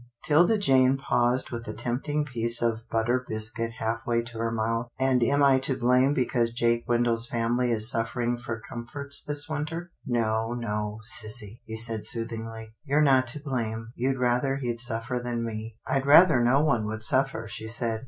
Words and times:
'Tilda 0.25 0.57
Jane 0.57 0.97
paused 0.97 1.51
with 1.51 1.67
a 1.67 1.75
tempting 1.75 2.25
piece 2.25 2.59
of 2.63 2.79
but 2.89 3.05
tered 3.05 3.27
biscuit 3.27 3.73
half 3.77 3.99
way 4.07 4.23
to 4.23 4.39
her 4.39 4.49
mouth." 4.49 4.87
And 4.99 5.21
am 5.23 5.43
I 5.43 5.59
to 5.59 5.77
blame 5.77 6.15
because 6.15 6.49
Jake 6.49 6.85
Wendell's 6.87 7.27
family 7.27 7.69
is 7.69 7.91
suffer 7.91 8.19
ing 8.23 8.39
for 8.39 8.59
comforts 8.67 9.21
this 9.23 9.47
winter? 9.47 9.91
""No, 10.07 10.53
no, 10.55 11.01
sissy," 11.07 11.59
he 11.65 11.75
said 11.75 12.07
soothingly." 12.07 12.69
You're 12.83 13.03
not 13.03 13.27
to 13.27 13.43
blame. 13.43 13.89
You'd 13.95 14.17
rather 14.17 14.55
he'd 14.55 14.79
suffer 14.79 15.19
than 15.23 15.45
me."" 15.45 15.75
I'd 15.87 16.07
rather 16.07 16.39
no 16.39 16.65
one 16.65 16.87
would 16.87 17.03
suffer," 17.03 17.47
she 17.47 17.67
said. 17.67 17.99